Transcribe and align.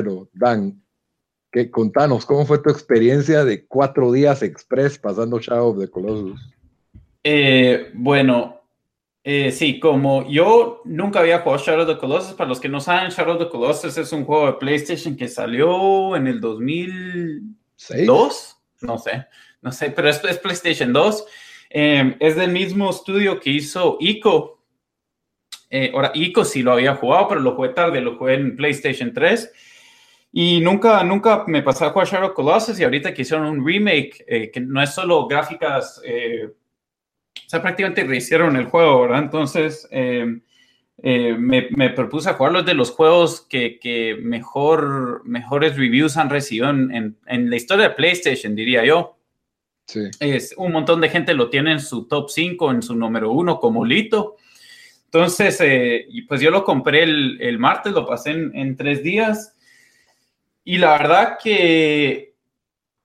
Bueno, 0.00 0.28
Dan, 0.32 0.80
que, 1.50 1.72
contanos, 1.72 2.24
¿cómo 2.24 2.46
fue 2.46 2.62
tu 2.62 2.70
experiencia 2.70 3.44
de 3.44 3.66
cuatro 3.66 4.12
días 4.12 4.44
express 4.44 4.96
pasando 4.96 5.40
Shadow 5.40 5.70
of 5.70 5.80
the 5.80 5.90
Colossus? 5.90 6.40
Eh, 7.24 7.90
bueno, 7.94 8.62
eh, 9.24 9.50
sí, 9.50 9.80
como 9.80 10.30
yo 10.30 10.82
nunca 10.84 11.18
había 11.18 11.40
jugado 11.40 11.64
Shadow 11.64 11.82
of 11.82 11.88
the 11.88 11.98
Colossus, 11.98 12.34
para 12.34 12.48
los 12.48 12.60
que 12.60 12.68
no 12.68 12.78
saben, 12.78 13.10
Shadow 13.10 13.34
of 13.34 13.40
the 13.40 13.48
Colossus 13.48 13.98
es 13.98 14.12
un 14.12 14.24
juego 14.24 14.46
de 14.46 14.52
PlayStation 14.52 15.16
que 15.16 15.26
salió 15.26 16.14
en 16.14 16.28
el 16.28 16.40
2002, 16.40 18.56
no 18.82 18.98
sé, 18.98 19.26
no 19.62 19.72
sé, 19.72 19.90
pero 19.90 20.10
es, 20.10 20.22
es 20.22 20.38
PlayStation 20.38 20.92
2. 20.92 21.26
Eh, 21.70 22.16
es 22.20 22.36
del 22.36 22.52
mismo 22.52 22.88
estudio 22.88 23.40
que 23.40 23.50
hizo 23.50 23.96
Ico. 23.98 24.62
ahora, 25.92 26.12
Ico 26.14 26.44
sí 26.44 26.62
lo 26.62 26.74
había 26.74 26.94
jugado, 26.94 27.26
pero 27.26 27.40
lo 27.40 27.56
jugué 27.56 27.70
tarde, 27.70 28.00
lo 28.00 28.16
jugué 28.16 28.34
en 28.34 28.56
PlayStation 28.56 29.12
3. 29.12 29.52
Y 30.32 30.60
nunca, 30.60 31.02
nunca 31.04 31.44
me 31.46 31.62
pasé 31.62 31.86
a 31.86 31.90
jugar 31.90 32.06
Shadow 32.06 32.34
Colossus 32.34 32.78
y 32.78 32.84
ahorita 32.84 33.14
que 33.14 33.22
hicieron 33.22 33.46
un 33.46 33.66
remake, 33.66 34.24
eh, 34.26 34.50
que 34.50 34.60
no 34.60 34.82
es 34.82 34.90
solo 34.90 35.26
gráficas, 35.26 36.00
eh, 36.04 36.46
o 36.46 37.48
sea, 37.48 37.62
prácticamente 37.62 38.04
rehicieron 38.04 38.56
el 38.56 38.66
juego, 38.66 39.02
¿verdad? 39.02 39.20
Entonces, 39.20 39.88
eh, 39.90 40.40
me, 41.00 41.68
me, 41.70 41.90
propuse 41.90 42.28
a 42.28 42.34
jugar 42.34 42.52
los 42.52 42.66
de 42.66 42.74
los 42.74 42.90
juegos 42.90 43.40
que, 43.48 43.78
que 43.78 44.18
mejor, 44.20 45.22
mejores 45.24 45.76
reviews 45.76 46.16
han 46.16 46.28
recibido 46.28 46.68
en, 46.68 47.16
en, 47.24 47.50
la 47.50 47.56
historia 47.56 47.88
de 47.88 47.94
PlayStation, 47.94 48.54
diría 48.54 48.84
yo. 48.84 49.16
Sí. 49.86 50.00
Es, 50.20 50.54
un 50.58 50.72
montón 50.72 51.00
de 51.00 51.08
gente 51.08 51.32
lo 51.32 51.48
tiene 51.48 51.72
en 51.72 51.80
su 51.80 52.06
top 52.06 52.28
5, 52.28 52.72
en 52.72 52.82
su 52.82 52.94
número 52.94 53.30
1 53.30 53.58
como 53.60 53.84
Lito. 53.84 54.36
Entonces, 55.04 55.56
pues 56.28 56.40
yo 56.42 56.50
lo 56.50 56.64
compré 56.64 57.04
el, 57.04 57.40
el 57.40 57.58
martes, 57.58 57.94
lo 57.94 58.04
pasé 58.04 58.32
en, 58.32 58.54
en 58.54 58.76
tres 58.76 59.02
días 59.02 59.54
y 60.68 60.76
la 60.76 60.98
verdad 60.98 61.38
que 61.42 62.34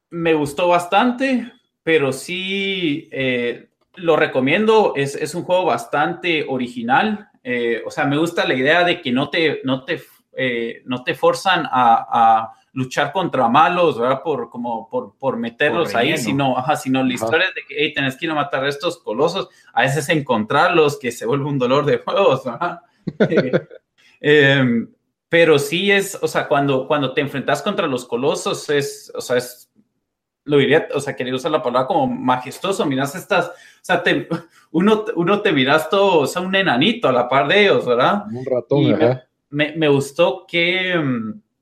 me 0.10 0.34
gustó 0.34 0.68
bastante, 0.68 1.50
pero 1.82 2.12
sí 2.12 3.08
eh, 3.10 3.70
lo 3.96 4.18
recomiendo. 4.18 4.92
Es, 4.98 5.16
es, 5.16 5.34
un 5.34 5.44
juego 5.44 5.64
bastante 5.64 6.46
original. 6.46 7.30
Eh, 7.42 7.82
o 7.86 7.90
sea, 7.90 8.04
me 8.04 8.18
gusta 8.18 8.46
la 8.46 8.54
idea 8.54 8.84
de 8.84 9.00
que 9.02 9.14
no 9.14 9.30
te, 9.30 9.62
no 9.64 9.86
te, 9.86 10.02
eh, 10.34 10.82
no 10.84 11.06
te 11.06 11.16
forzan 11.16 11.66
a, 11.66 12.06
a, 12.12 12.54
luchar 12.74 13.14
contra 13.14 13.48
malos, 13.48 13.98
¿verdad? 13.98 14.22
Por, 14.22 14.50
como, 14.50 14.90
por, 14.90 15.18
por 15.18 15.38
meterlos 15.38 15.96
ahí, 15.96 16.18
sino, 16.18 16.58
ajá, 16.58 16.76
sino 16.76 17.02
la 17.02 17.14
historia 17.14 17.48
de 17.56 17.62
que 17.66 17.76
hey, 17.78 17.94
tenés 17.94 18.18
que 18.18 18.26
ir 18.26 18.32
a 18.32 18.36
matar 18.36 18.66
a 18.66 18.68
estos 18.68 18.98
colosos, 18.98 19.48
a 19.72 19.84
veces 19.84 20.10
encontrarlos, 20.10 21.00
que 21.00 21.14
se 21.14 21.26
vuelve 21.26 21.46
un 21.46 21.60
dolor 21.60 21.86
de 21.86 22.00
juegos, 22.00 22.44
¿verdad? 22.44 22.82
pero 25.34 25.58
sí 25.58 25.92
es, 25.92 26.16
o 26.22 26.28
sea, 26.28 26.48
cuando, 26.48 26.86
cuando 26.86 27.12
te 27.12 27.20
enfrentas 27.20 27.64
contra 27.64 27.88
los 27.88 28.06
colosos, 28.06 28.70
es, 28.70 29.12
o 29.16 29.20
sea, 29.20 29.38
es, 29.38 29.68
lo 30.44 30.60
diría, 30.60 30.88
o 30.94 31.00
sea, 31.00 31.16
quería 31.16 31.34
usar 31.34 31.50
la 31.50 31.64
palabra 31.64 31.88
como 31.88 32.06
majestuoso, 32.06 32.86
miras 32.86 33.16
estas, 33.16 33.48
o 33.48 33.52
sea, 33.82 34.04
te, 34.04 34.28
uno, 34.72 35.06
uno 35.16 35.42
te 35.42 35.52
miras 35.52 35.90
todo, 35.90 36.20
o 36.20 36.28
sea, 36.28 36.44
un 36.44 36.54
enanito 36.54 37.08
a 37.08 37.12
la 37.12 37.28
par 37.28 37.48
de 37.48 37.64
ellos, 37.64 37.84
¿verdad? 37.84 38.26
Un 38.32 38.46
ratón, 38.46 38.92
¿verdad? 38.92 39.24
Me, 39.50 39.76
me, 39.76 39.88
gustó 39.88 40.46
que, 40.48 41.02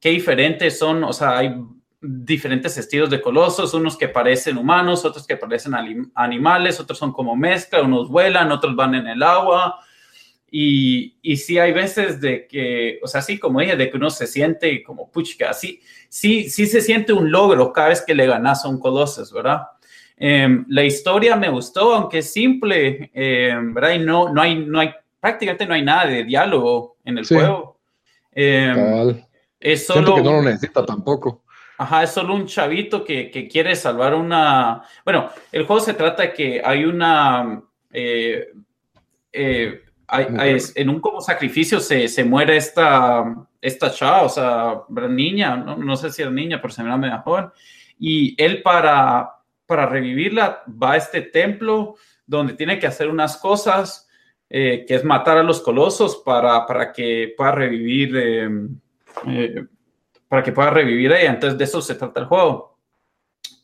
qué 0.01 0.09
diferentes 0.09 0.77
son, 0.77 1.05
o 1.05 1.13
sea, 1.13 1.37
hay 1.37 1.55
diferentes 2.01 2.77
estilos 2.77 3.09
de 3.09 3.21
colosos, 3.21 3.73
unos 3.73 3.95
que 3.95 4.09
parecen 4.09 4.57
humanos, 4.57 5.05
otros 5.05 5.25
que 5.25 5.37
parecen 5.37 5.75
animales, 6.15 6.77
otros 6.77 6.99
son 6.99 7.13
como 7.13 7.37
mezcla, 7.37 7.81
unos 7.81 8.09
vuelan, 8.09 8.51
otros 8.51 8.75
van 8.75 8.95
en 8.95 9.07
el 9.07 9.23
agua, 9.23 9.79
y, 10.53 11.15
y 11.21 11.37
sí 11.37 11.57
hay 11.57 11.71
veces 11.71 12.19
de 12.19 12.45
que, 12.45 12.99
o 13.01 13.07
sea, 13.07 13.21
sí, 13.21 13.39
como 13.39 13.61
ella, 13.61 13.77
de 13.77 13.89
que 13.89 13.97
uno 13.97 14.09
se 14.09 14.27
siente 14.27 14.83
como, 14.83 15.09
puchica, 15.09 15.53
sí, 15.53 15.81
sí, 16.09 16.49
sí 16.49 16.67
se 16.67 16.81
siente 16.81 17.13
un 17.13 17.31
logro 17.31 17.71
cada 17.71 17.89
vez 17.89 18.03
que 18.05 18.13
le 18.13 18.27
ganas 18.27 18.65
a 18.65 18.67
un 18.67 18.79
Colossus, 18.79 19.31
¿verdad? 19.31 19.61
Eh, 20.17 20.63
la 20.67 20.83
historia 20.83 21.35
me 21.37 21.49
gustó, 21.49 21.95
aunque 21.95 22.19
es 22.19 22.31
simple, 22.31 23.09
eh, 23.13 23.57
¿verdad? 23.59 23.93
Y 23.93 23.99
no, 23.99 24.31
no, 24.31 24.41
hay, 24.41 24.55
no 24.55 24.79
hay, 24.79 24.91
prácticamente 25.19 25.65
no 25.65 25.73
hay 25.73 25.83
nada 25.83 26.05
de 26.05 26.25
diálogo 26.25 26.97
en 27.05 27.17
el 27.17 27.25
sí. 27.25 27.35
juego. 27.35 27.79
Eh, 28.33 29.23
es 29.59 29.85
solo... 29.85 30.01
Siento 30.01 30.15
que 30.15 30.23
no 30.23 30.31
lo 30.33 30.41
necesita 30.43 30.85
tampoco. 30.85 31.43
Ajá, 31.77 32.03
es 32.03 32.11
solo 32.11 32.35
un 32.35 32.45
chavito 32.45 33.03
que, 33.03 33.31
que, 33.31 33.47
quiere 33.47 33.75
salvar 33.75 34.13
una... 34.13 34.83
Bueno, 35.03 35.29
el 35.51 35.65
juego 35.65 35.81
se 35.81 35.93
trata 35.93 36.23
de 36.23 36.33
que 36.33 36.61
hay 36.63 36.85
una... 36.85 37.63
Eh, 37.91 38.49
eh, 39.33 39.81
hay, 40.11 40.27
hay, 40.37 40.57
en 40.75 40.89
un 40.89 40.99
como 40.99 41.21
sacrificio 41.21 41.79
se, 41.79 42.09
se, 42.09 42.25
muere 42.25 42.57
esta, 42.57 43.23
esta 43.61 43.91
chava, 43.91 44.23
o 44.23 44.29
sea, 44.29 44.81
niña, 45.09 45.55
no, 45.55 45.77
no 45.77 45.95
sé 45.95 46.11
si 46.11 46.21
era 46.21 46.29
niña, 46.29 46.61
pero 46.61 46.73
se 46.73 46.83
me 46.83 46.97
medio 46.97 47.21
joven, 47.21 47.45
y 47.97 48.35
él 48.43 48.61
para, 48.61 49.35
para 49.65 49.85
revivirla 49.85 50.63
va 50.67 50.93
a 50.93 50.97
este 50.97 51.21
templo 51.21 51.95
donde 52.25 52.53
tiene 52.53 52.77
que 52.77 52.87
hacer 52.87 53.07
unas 53.07 53.37
cosas, 53.37 54.09
eh, 54.49 54.83
que 54.85 54.95
es 54.95 55.05
matar 55.05 55.37
a 55.37 55.43
los 55.43 55.61
colosos 55.61 56.21
para, 56.25 56.65
para 56.65 56.91
que 56.91 57.33
pueda 57.37 57.53
revivir, 57.53 58.17
eh, 58.17 58.49
eh, 59.27 59.65
para 60.27 60.43
que 60.43 60.51
pueda 60.51 60.71
revivir 60.71 61.13
ella, 61.13 61.31
entonces 61.31 61.57
de 61.57 61.63
eso 61.63 61.81
se 61.81 61.95
trata 61.95 62.19
el 62.19 62.25
juego. 62.25 62.77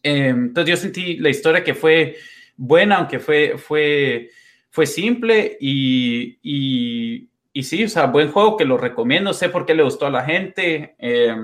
entonces 0.02 0.70
yo 0.70 0.78
sentí 0.78 1.18
la 1.18 1.30
historia 1.30 1.62
que 1.62 1.74
fue 1.74 2.16
buena, 2.56 3.00
aunque 3.00 3.20
fue... 3.20 3.58
fue 3.58 4.30
fue 4.78 4.86
simple 4.86 5.58
y, 5.60 6.38
y, 6.44 7.30
y, 7.52 7.64
sí, 7.64 7.86
o 7.86 7.90
sea, 7.90 8.06
buen 8.06 8.32
juego 8.32 8.56
que 8.58 8.64
lo 8.64 8.78
recomiendo, 8.78 9.34
sé 9.34 9.50
por 9.50 9.66
qué 9.66 9.74
le 9.74 9.82
gustó 9.82 10.06
a 10.06 10.12
la 10.12 10.24
gente. 10.24 10.96
Eh, 11.00 11.36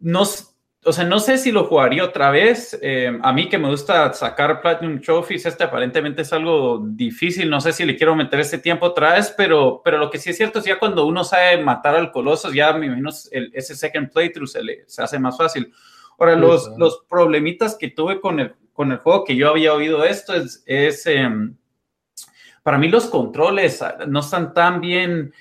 no, 0.00 0.22
o 0.22 0.92
sea, 0.92 1.04
no 1.04 1.18
sé 1.18 1.38
si 1.38 1.50
lo 1.50 1.64
jugaría 1.64 2.04
otra 2.04 2.30
vez. 2.30 2.78
Eh, 2.80 3.18
a 3.20 3.32
mí 3.32 3.48
que 3.48 3.58
me 3.58 3.68
gusta 3.68 4.12
sacar 4.12 4.60
Platinum 4.60 5.00
Trophies, 5.00 5.44
este 5.44 5.64
aparentemente 5.64 6.22
es 6.22 6.32
algo 6.32 6.80
difícil. 6.86 7.50
No 7.50 7.60
sé 7.60 7.72
si 7.72 7.84
le 7.84 7.96
quiero 7.96 8.14
meter 8.14 8.38
ese 8.38 8.58
tiempo 8.58 8.86
otra 8.86 9.14
vez, 9.14 9.34
pero, 9.36 9.82
pero 9.84 9.98
lo 9.98 10.08
que 10.08 10.18
sí 10.18 10.30
es 10.30 10.36
cierto 10.36 10.60
es 10.60 10.66
ya 10.66 10.78
cuando 10.78 11.04
uno 11.04 11.24
sabe 11.24 11.60
matar 11.64 11.96
al 11.96 12.12
Coloso, 12.12 12.52
ya 12.52 12.72
me 12.74 12.86
imagino 12.86 13.10
el, 13.32 13.50
ese 13.54 13.74
second 13.74 14.12
playthrough 14.12 14.46
se, 14.46 14.62
le, 14.62 14.84
se 14.86 15.02
hace 15.02 15.18
más 15.18 15.36
fácil. 15.36 15.72
Ahora, 16.16 16.36
los, 16.36 16.78
los 16.78 17.04
problemitas 17.08 17.74
que 17.74 17.90
tuve 17.90 18.20
con 18.20 18.38
el, 18.38 18.54
con 18.76 18.92
el 18.92 18.98
juego 18.98 19.24
que 19.24 19.34
yo 19.34 19.48
había 19.48 19.72
oído 19.72 20.04
esto 20.04 20.34
es, 20.34 20.62
es 20.66 21.06
eh, 21.06 21.28
para 22.62 22.76
mí 22.76 22.88
los 22.88 23.06
controles 23.06 23.82
no 24.06 24.20
están 24.20 24.52
tan 24.52 24.80
bien, 24.80 25.32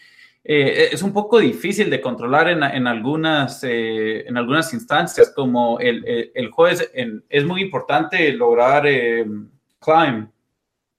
eh, 0.44 0.90
es 0.91 1.01
un 1.01 1.12
poco 1.12 1.40
difícil 1.40 1.90
de 1.90 2.00
controlar 2.00 2.47
en, 2.47 2.63
en 2.63 2.88
algunas, 2.88 3.62
eh, 3.63 4.25
en 4.25 4.38
algunas 4.38 4.74
instancias, 4.74 5.34
como 5.35 5.79
el, 5.79 6.06
el, 6.06 6.31
el 6.34 6.50
juego 6.50 6.74
es, 6.74 6.92
en, 6.94 7.25
es, 7.27 7.44
muy 7.44 7.62
importante 7.62 8.31
lograr 8.31 8.88
em, 8.88 9.50
climb, 9.80 10.30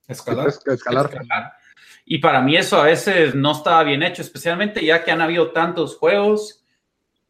escalar. 0.06 0.48
escalar. 0.48 1.06
escalar. 1.06 1.52
Y 2.04 2.18
para 2.18 2.42
mí 2.42 2.56
eso 2.56 2.80
a 2.80 2.84
veces 2.84 3.34
no 3.34 3.52
estaba 3.52 3.82
bien 3.82 4.02
hecho, 4.02 4.20
especialmente 4.20 4.84
ya 4.84 5.02
que 5.02 5.12
han 5.12 5.22
habido 5.22 5.52
tantos 5.52 5.96
juegos 5.96 6.64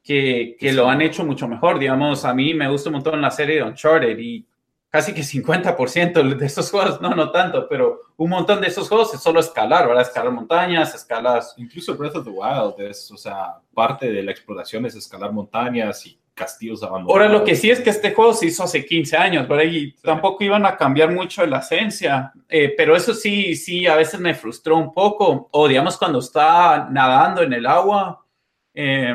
que, 0.02 0.56
que, 0.58 0.72
lo 0.72 0.88
han 0.88 1.00
hecho 1.00 1.25
mucho 1.25 1.46
mejor. 1.46 1.78
Digamos, 1.78 2.25
a 2.25 2.34
mí 2.34 2.54
me 2.54 2.69
gusta 2.69 2.88
un 2.88 2.94
montón 2.94 3.20
la 3.20 3.31
serie 3.31 3.56
de 3.56 3.62
Uncharted 3.62 4.19
y 4.19 4.46
casi 4.90 5.12
que 5.12 5.22
50% 5.22 6.36
de 6.36 6.46
esos 6.46 6.70
juegos, 6.70 7.00
no, 7.00 7.10
no 7.10 7.30
tanto, 7.30 7.68
pero 7.68 8.00
un 8.16 8.30
montón 8.30 8.60
de 8.60 8.68
esos 8.68 8.88
juegos 8.88 9.12
es 9.14 9.20
solo 9.20 9.40
escalar, 9.40 9.86
¿verdad? 9.86 10.02
Escalar 10.02 10.32
montañas, 10.32 10.94
escalas. 10.94 11.54
Incluso 11.58 11.96
Breath 11.96 12.16
of 12.16 12.24
the 12.24 12.30
Wild 12.30 12.80
es, 12.80 13.10
o 13.10 13.16
sea, 13.16 13.56
parte 13.74 14.10
de 14.10 14.22
la 14.22 14.30
exploración 14.30 14.86
es 14.86 14.94
escalar 14.94 15.32
montañas 15.32 16.06
y 16.06 16.18
castillos 16.34 16.82
abandonados. 16.82 17.12
Ahora, 17.12 17.28
lo 17.28 17.44
que 17.44 17.56
sí 17.56 17.70
es 17.70 17.80
que 17.80 17.90
este 17.90 18.14
juego 18.14 18.32
se 18.34 18.46
hizo 18.46 18.62
hace 18.62 18.84
15 18.84 19.16
años, 19.16 19.48
¿verdad? 19.48 19.64
Y 19.64 19.90
sí. 19.90 19.96
tampoco 20.02 20.44
iban 20.44 20.64
a 20.66 20.76
cambiar 20.76 21.12
mucho 21.12 21.44
la 21.46 21.58
esencia, 21.58 22.32
eh, 22.48 22.74
pero 22.76 22.94
eso 22.94 23.14
sí, 23.14 23.56
sí, 23.56 23.86
a 23.86 23.96
veces 23.96 24.20
me 24.20 24.34
frustró 24.34 24.76
un 24.76 24.92
poco. 24.92 25.48
O 25.50 25.66
digamos, 25.66 25.96
cuando 25.96 26.20
está 26.20 26.88
nadando 26.90 27.42
en 27.42 27.52
el 27.52 27.66
agua, 27.66 28.24
eh, 28.72 29.14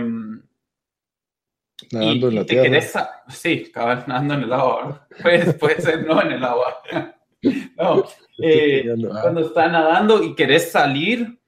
Nadando 1.91 2.29
en 2.29 2.35
la 2.35 2.41
te 2.41 2.47
tierra. 2.47 2.63
querés 2.63 2.93
sí, 3.29 3.71
cabal, 3.71 4.03
nadando 4.07 4.33
en 4.35 4.43
el 4.43 4.53
agua. 4.53 5.07
Puede, 5.21 5.53
puede 5.53 5.81
ser 5.81 6.05
no 6.05 6.21
en 6.21 6.31
el 6.31 6.43
agua. 6.43 6.81
no, 7.77 8.05
eh, 8.39 8.85
ah, 9.11 9.19
cuando 9.21 9.41
está 9.41 9.67
nadando 9.67 10.23
y 10.23 10.35
querés 10.35 10.71
salir, 10.71 11.39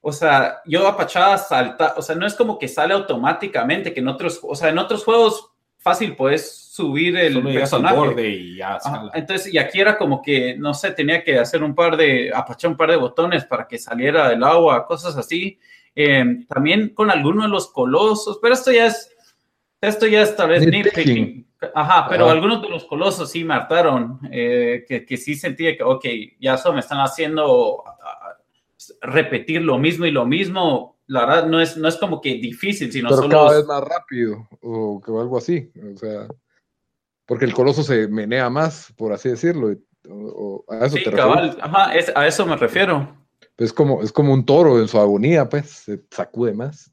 o 0.00 0.12
sea, 0.12 0.60
yo 0.64 0.86
a 0.86 0.96
Pachada 0.96 1.38
salta, 1.38 1.94
o 1.96 2.02
sea, 2.02 2.14
no 2.16 2.26
es 2.26 2.34
como 2.34 2.58
que 2.58 2.68
sale 2.68 2.94
automáticamente, 2.94 3.92
que 3.92 4.00
en 4.00 4.08
otros, 4.08 4.40
o 4.42 4.54
sea, 4.54 4.70
en 4.70 4.78
otros 4.78 5.04
juegos 5.04 5.52
fácil 5.78 6.16
puedes 6.16 6.68
subir 6.72 7.16
el 7.16 7.42
personaje. 7.42 7.96
borde 7.96 8.28
y 8.28 8.56
ya 8.56 8.76
Ajá. 8.76 9.10
Entonces, 9.14 9.52
y 9.52 9.58
aquí 9.58 9.80
era 9.80 9.98
como 9.98 10.22
que, 10.22 10.56
no 10.56 10.74
sé, 10.74 10.92
tenía 10.92 11.24
que 11.24 11.38
hacer 11.38 11.62
un 11.62 11.74
par 11.74 11.96
de, 11.96 12.30
apachar 12.32 12.70
un 12.70 12.76
par 12.76 12.90
de 12.90 12.96
botones 12.96 13.44
para 13.44 13.66
que 13.66 13.78
saliera 13.78 14.28
del 14.28 14.44
agua, 14.44 14.86
cosas 14.86 15.16
así. 15.16 15.58
Eh, 15.94 16.44
también 16.48 16.90
con 16.90 17.10
algunos 17.10 17.46
de 17.46 17.50
los 17.50 17.72
colosos, 17.72 18.38
pero 18.40 18.54
esto 18.54 18.70
ya 18.70 18.86
es, 18.86 19.10
esto 19.80 20.06
ya 20.06 20.22
es 20.22 20.34
tal 20.36 20.50
vez 20.50 20.66
Nitpicking. 20.66 21.46
Ajá, 21.74 22.06
pero 22.08 22.24
Ajá. 22.26 22.32
algunos 22.34 22.62
de 22.62 22.68
los 22.68 22.84
colosos 22.84 23.30
sí 23.30 23.42
me 23.44 23.54
hartaron, 23.54 24.20
eh, 24.30 24.84
que, 24.86 25.04
que 25.04 25.16
sí 25.16 25.34
sentía 25.34 25.76
que, 25.76 25.82
ok, 25.82 26.04
ya 26.40 26.54
eso 26.54 26.72
me 26.72 26.80
están 26.80 26.98
haciendo 27.00 27.82
ah, 27.86 28.36
repetir 29.02 29.62
lo 29.62 29.76
mismo 29.78 30.06
y 30.06 30.10
lo 30.12 30.24
mismo. 30.24 30.98
La 31.08 31.24
verdad, 31.26 31.46
no 31.46 31.60
es, 31.60 31.76
no 31.76 31.88
es 31.88 31.96
como 31.96 32.20
que 32.20 32.34
difícil, 32.34 32.92
sino 32.92 33.08
pero 33.08 33.22
solo... 33.22 33.36
cada 33.46 33.56
vez 33.56 33.66
más 33.66 33.82
rápido 33.82 34.46
o 34.60 35.00
que 35.00 35.10
algo 35.10 35.38
así. 35.38 35.72
O 35.94 35.96
sea, 35.96 36.28
porque 37.26 37.44
el 37.46 37.54
coloso 37.54 37.82
se 37.82 38.06
menea 38.08 38.48
más, 38.50 38.92
por 38.96 39.12
así 39.12 39.28
decirlo. 39.30 39.72
y- 39.72 39.78
o- 40.10 40.64
o 40.68 40.72
a 40.72 40.86
eso 40.86 40.96
Sí, 40.96 41.04
te 41.04 41.10
cabal, 41.10 41.58
ajá, 41.60 41.94
es- 41.94 42.12
a 42.14 42.26
eso 42.26 42.46
me 42.46 42.56
refiero. 42.56 43.16
Es 43.56 43.72
como, 43.72 44.02
es 44.02 44.12
como 44.12 44.32
un 44.32 44.44
toro 44.46 44.78
en 44.80 44.86
su 44.86 44.98
agonía, 44.98 45.48
pues, 45.48 45.68
se 45.70 46.00
sacude 46.10 46.52
más. 46.54 46.92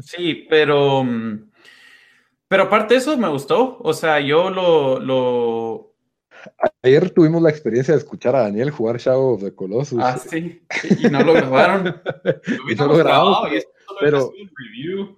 Sí, 0.00 0.46
pero, 0.50 1.02
mm, 1.04 1.47
pero 2.48 2.64
aparte 2.64 2.94
de 2.94 3.00
eso 3.00 3.16
me 3.16 3.28
gustó. 3.28 3.78
O 3.80 3.92
sea, 3.92 4.20
yo 4.20 4.50
lo, 4.50 4.98
lo, 5.00 5.94
Ayer 6.82 7.10
tuvimos 7.10 7.42
la 7.42 7.50
experiencia 7.50 7.94
de 7.94 7.98
escuchar 7.98 8.34
a 8.36 8.42
Daniel 8.42 8.70
jugar 8.70 8.96
Shadow 8.98 9.34
of 9.34 9.42
the 9.42 9.54
Colossus. 9.54 9.98
ah, 10.02 10.16
sí, 10.18 10.62
y 10.98 11.08
no 11.08 11.22
lo 11.22 11.32
grabaron. 11.34 12.00
Y 12.70 12.74
no 12.74 12.86
lo 12.86 12.96
grabamos, 12.96 13.52
y 13.52 13.60
pero-. 14.00 14.30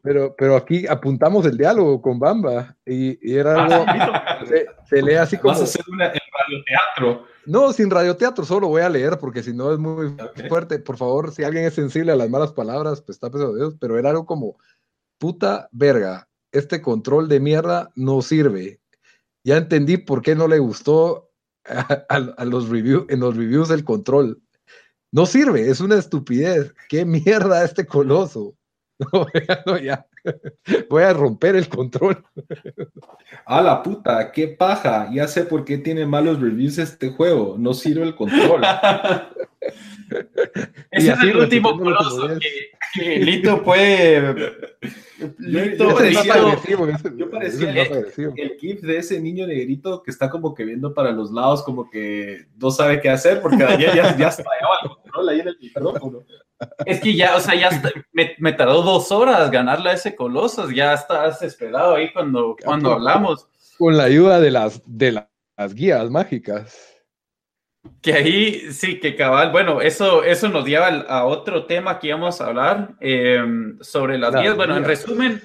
Pero, 0.03 0.35
pero 0.39 0.57
aquí 0.57 0.87
apuntamos 0.87 1.45
el 1.45 1.57
diálogo 1.59 2.01
con 2.01 2.19
Bamba 2.19 2.77
y, 2.87 3.19
y 3.31 3.37
era 3.37 3.65
algo, 3.65 3.85
Ah, 3.87 4.41
se, 4.47 4.67
se 4.89 5.03
lee 5.03 5.15
así 5.17 5.37
como, 5.37 5.53
Vas 5.53 5.61
a 5.61 5.65
hacer 5.65 5.85
una, 5.93 6.07
el 6.07 6.21
radioteatro. 6.39 7.27
no, 7.47 7.73
sin 7.73 7.91
radioteatro, 7.91 8.45
solo 8.45 8.69
voy 8.69 8.83
a 8.83 8.89
leer 8.89 9.19
porque 9.19 9.43
si 9.43 9.53
no 9.53 9.73
es 9.73 9.79
muy 9.79 10.07
Ok. 10.07 10.49
fuerte. 10.49 10.79
Por 10.79 10.97
favor, 10.97 11.33
si 11.33 11.45
alguien 11.45 11.65
es 11.65 11.75
sensible 11.75 12.13
a 12.13 12.17
las 12.17 12.31
malas 12.31 12.53
palabras, 12.53 13.03
pues 13.03 13.17
está 13.17 13.29
pesado 13.31 13.55
Dios, 13.55 13.75
pero 13.79 13.99
era 13.99 14.11
algo 14.11 14.25
como, 14.25 14.57
puta 15.19 15.69
verga, 15.73 16.27
este 16.53 16.81
control 16.83 17.29
de 17.29 17.41
mierda 17.41 17.91
no 17.95 18.23
sirve. 18.23 18.81
Ya 19.45 19.57
entendí 19.57 19.97
por 19.97 20.23
qué 20.23 20.35
no 20.35 20.49
le 20.49 20.59
gustó 20.59 21.31
a, 21.67 22.05
a- 22.09 22.35
a 22.37 22.45
los 22.45 22.69
reviews, 22.69 23.07
en 23.09 23.21
los 23.21 23.37
reviews 23.37 23.71
el 23.71 23.85
control. 23.85 24.41
No 25.13 25.27
sirve, 25.27 25.69
es 25.71 25.81
una 25.81 25.97
estupidez. 25.97 26.73
¿Qué 26.89 27.05
mierda 27.05 27.65
este 27.65 27.87
coloso? 27.87 28.55
No, 29.15 29.27
ya, 29.33 29.63
no, 29.65 29.79
ya. 29.79 30.07
Voy 30.91 31.05
a 31.05 31.15
romper 31.15 31.57
el 31.57 31.71
control. 31.71 32.23
A 33.47 33.63
la 33.63 33.83
puta, 33.83 34.31
qué 34.31 34.49
paja. 34.49 35.09
Ya 35.11 35.27
sé 35.27 35.45
por 35.45 35.65
qué 35.65 35.79
tiene 35.79 36.05
malos 36.05 36.39
reviews 36.39 36.77
este 36.77 37.09
juego. 37.09 37.57
No 37.59 37.73
sirve 37.73 38.03
el 38.03 38.15
control. 38.15 38.61
Ese 40.91 41.07
Y 41.07 41.09
es 41.09 41.19
así 41.19 41.29
el 41.31 41.37
último 41.39 41.79
coloso 41.79 42.29
que, 42.39 42.71
que 43.01 43.19
Lito 43.21 43.63
puede. 43.63 44.53
Lito, 45.39 45.89
yo 45.91 45.95
parecía- 45.95 46.35
agresivo, 46.35 46.87
yo 47.17 47.31
el. 47.31 47.97
El 48.37 48.57
gif 48.59 48.81
de 48.83 48.99
ese 48.99 49.21
niño 49.21 49.47
negrito 49.47 50.03
que 50.03 50.11
está 50.11 50.29
como 50.31 50.55
que 50.55 50.65
viendo 50.65 50.93
para 50.95 51.13
los 51.13 51.31
lados, 51.31 51.63
como 51.63 51.89
que 51.91 52.47
no 52.57 52.71
sabe 52.71 53.01
qué 53.01 53.11
hacer, 53.11 53.41
porque 53.41 53.59
Daniel 53.63 53.93
ya, 53.95 54.17
ya 54.17 54.29
estallaba 54.29 54.75
el 54.83 54.89
control 54.91 55.29
ahí 55.29 55.41
en 55.41 55.49
el 55.49 55.59
micrófono. 55.61 56.23
Es 56.85 57.01
que 57.01 57.15
ya, 57.17 57.37
o 57.37 57.41
sea, 57.41 57.55
ya 57.55 57.69
está- 57.69 57.91
me, 58.13 58.33
me 58.39 58.53
tardó 58.53 58.83
dos 58.83 59.11
horas 59.13 59.51
ganarle 59.51 59.91
a 59.91 59.95
ese 59.95 60.15
coloso. 60.15 60.71
Ya 60.71 60.93
estás 60.95 61.41
desesperado 61.41 61.95
ahí 61.95 62.13
cuando, 62.13 62.57
cuando 62.65 62.93
hablamos. 62.93 63.49
Con 63.79 63.97
la 63.97 64.05
ayuda 64.05 64.41
de 64.41 64.51
las, 64.51 64.83
de 64.87 65.13
la- 65.13 65.31
las 65.57 65.75
guías 65.75 66.11
mágicas. 66.11 67.00
Que 68.03 68.13
ahí 68.15 68.73
sí, 68.73 68.99
que 69.01 69.15
cabal. 69.17 69.53
Bueno, 69.53 69.81
eso, 69.81 70.23
eso 70.23 70.49
nos 70.49 70.67
lleva 70.67 70.87
a 70.89 71.25
otro 71.25 71.65
tema 71.67 71.99
que 71.99 72.09
íbamos 72.09 72.41
a 72.41 72.47
hablar 72.47 72.91
eh, 73.01 73.43
sobre 73.81 74.19
las 74.19 74.33
Las 74.33 74.43
guías. 74.43 74.57
Bueno, 74.57 74.77
en 74.77 74.85
resumen, 74.85 75.43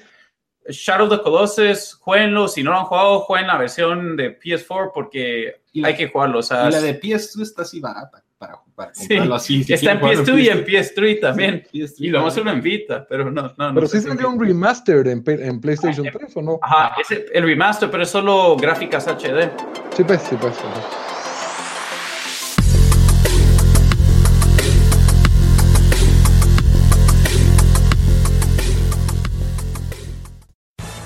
Shadow 0.67 1.07
of 1.07 1.17
the 1.17 1.21
Colossus, 1.23 1.93
jueguenlo. 1.95 2.47
Si 2.47 2.61
no 2.63 2.71
lo 2.71 2.79
han 2.79 2.85
jugado, 2.85 3.19
jueguen 3.21 3.47
la 3.47 3.57
versión 3.57 4.17
de 4.17 4.37
PS4 4.39 4.91
porque 4.93 5.61
la- 5.73 5.89
hay 5.89 5.95
que 5.95 6.07
jugarlo. 6.09 6.39
O 6.39 6.43
sea, 6.43 6.67
Y 6.67 6.71
la 6.71 6.81
de 6.81 6.99
PS2 6.99 7.41
está 7.41 7.61
así 7.61 7.79
barata 7.79 8.21
para, 8.37 8.59
para 8.75 8.93
Sí, 8.93 9.07
comprarlo 9.07 9.35
así. 9.35 9.63
Si 9.63 9.73
está 9.73 9.91
en 9.93 9.99
quieren 9.99 10.15
jugarlo 10.17 10.33
PS2 10.35 10.43
y 10.43 10.49
en 10.49 10.65
PS3 10.65 11.19
también. 11.21 11.63
PS3 11.73 11.93
Y 11.99 12.09
lo 12.09 12.17
vamos 12.19 12.37
a 12.37 12.41
hacer 12.41 12.53
en 12.53 12.61
Vita, 12.61 13.05
pero 13.07 13.31
no, 13.31 13.43
no, 13.43 13.53
no. 13.69 13.75
Pero 13.75 13.87
sé 13.87 13.97
sí 13.97 14.03
si 14.03 14.09
salió 14.09 14.27
un 14.29 14.37
Vita. 14.37 14.47
remastered 14.49 15.07
en, 15.07 15.23
en 15.25 15.61
PlayStation 15.61 16.05
3 16.11 16.35
o 16.37 16.41
no? 16.41 16.59
Ajá, 16.61 16.95
ese, 17.01 17.25
el 17.33 17.43
remaster, 17.45 17.89
pero 17.91 18.03
es 18.03 18.09
solo 18.09 18.55
gráficas 18.57 19.07
HD. 19.07 19.49
Sí, 19.95 20.03
pues, 20.03 20.21
sí, 20.23 20.35
pues. 20.39 20.53
ajá. 20.57 21.04